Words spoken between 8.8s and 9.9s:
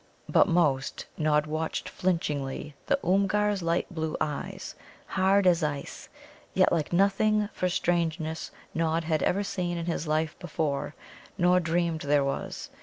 had ever seen in